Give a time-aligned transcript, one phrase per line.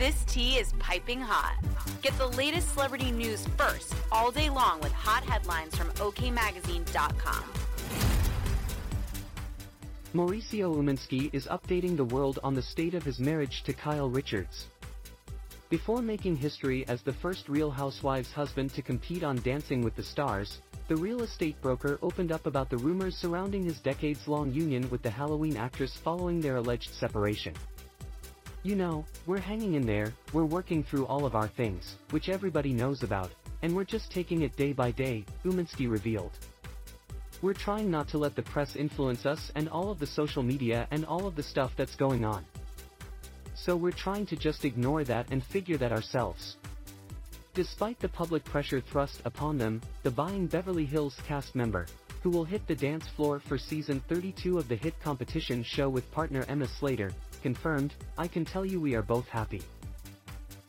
[0.00, 1.62] This tea is piping hot.
[2.00, 7.44] Get the latest celebrity news first all day long with hot headlines from OKMagazine.com.
[10.14, 14.68] Mauricio Umansky is updating the world on the state of his marriage to Kyle Richards.
[15.68, 20.02] Before making history as the first Real Housewives husband to compete on Dancing with the
[20.02, 25.02] Stars, the real estate broker opened up about the rumors surrounding his decades-long union with
[25.02, 27.52] the Halloween actress following their alleged separation.
[28.62, 32.74] You know, we're hanging in there, we're working through all of our things, which everybody
[32.74, 33.30] knows about,
[33.62, 36.32] and we're just taking it day by day, Umansky revealed.
[37.40, 40.86] We're trying not to let the press influence us and all of the social media
[40.90, 42.44] and all of the stuff that's going on.
[43.54, 46.58] So we're trying to just ignore that and figure that ourselves.
[47.54, 51.86] Despite the public pressure thrust upon them, the Buying Beverly Hills cast member,
[52.22, 56.10] who will hit the dance floor for season 32 of the hit competition show with
[56.12, 59.62] partner Emma Slater, confirmed, I can tell you we are both happy.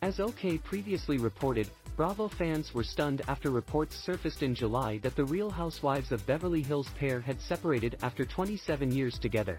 [0.02, 5.26] As OK previously reported, Bravo fans were stunned after reports surfaced in July that the
[5.26, 9.58] Real Housewives of Beverly Hills pair had separated after 27 years together.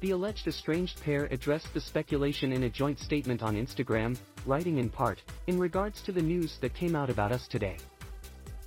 [0.00, 4.90] The alleged estranged pair addressed the speculation in a joint statement on Instagram, writing in
[4.90, 7.78] part, in regards to the news that came out about us today.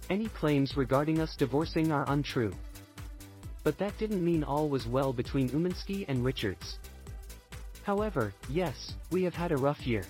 [0.09, 2.53] Any claims regarding us divorcing are untrue.
[3.63, 6.79] But that didn't mean all was well between Umansky and Richards.
[7.83, 10.03] However, yes, we have had a rough year.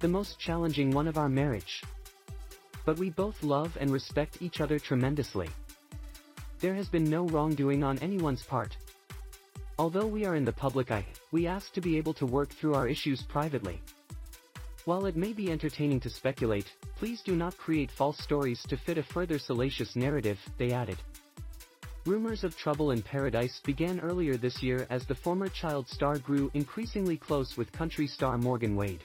[0.00, 1.82] The most challenging one of our marriage.
[2.84, 5.48] But we both love and respect each other tremendously.
[6.60, 8.76] There has been no wrongdoing on anyone's part.
[9.78, 12.74] Although we are in the public eye, we ask to be able to work through
[12.74, 13.80] our issues privately.
[14.84, 16.70] While it may be entertaining to speculate,
[17.02, 20.96] please do not create false stories to fit a further salacious narrative, they added.
[22.06, 26.48] Rumors of trouble in paradise began earlier this year as the former child star grew
[26.54, 29.02] increasingly close with country star Morgan Wade.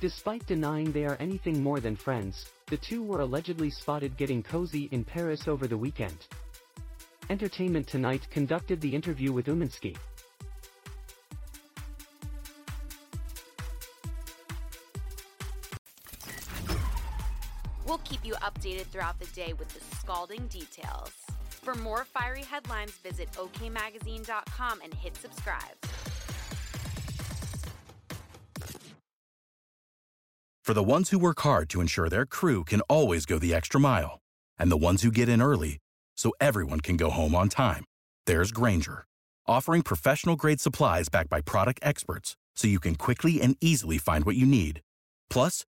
[0.00, 4.88] Despite denying they are anything more than friends, the two were allegedly spotted getting cozy
[4.90, 6.26] in Paris over the weekend.
[7.28, 9.98] Entertainment Tonight conducted the interview with Umansky.
[17.86, 21.12] We'll keep you updated throughout the day with the scalding details.
[21.48, 25.76] For more fiery headlines, visit OKMagazine.com and hit subscribe.
[30.64, 33.78] For the ones who work hard to ensure their crew can always go the extra
[33.78, 34.18] mile,
[34.58, 35.78] and the ones who get in early
[36.16, 37.84] so everyone can go home on time,
[38.26, 39.04] there's Grainger,
[39.46, 44.24] offering professional grade supplies backed by product experts so you can quickly and easily find
[44.24, 44.80] what you need.
[45.30, 45.64] Plus,